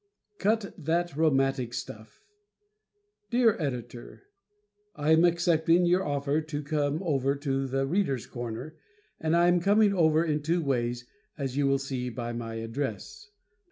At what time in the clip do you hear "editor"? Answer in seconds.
3.61-4.23